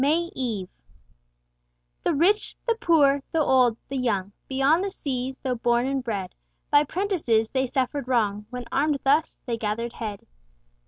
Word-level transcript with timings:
MAY 0.03 0.31
EVE 0.33 0.67
"The 2.03 2.15
rich, 2.15 2.57
the 2.67 2.73
poor, 2.73 3.21
the 3.31 3.39
old, 3.39 3.77
the 3.87 3.97
young, 3.97 4.31
Beyond 4.49 4.83
the 4.83 4.89
seas 4.89 5.37
though 5.37 5.53
born 5.53 5.85
and 5.85 6.03
bred, 6.03 6.33
By 6.71 6.85
prentices 6.85 7.51
they 7.51 7.67
suffered 7.67 8.07
wrong, 8.07 8.47
When 8.49 8.65
armed 8.71 8.97
thus, 9.03 9.37
they 9.45 9.57
gather'd 9.59 9.93
head." 9.93 10.25